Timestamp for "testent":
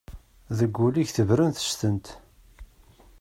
1.51-2.05